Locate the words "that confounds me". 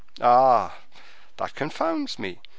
1.37-2.39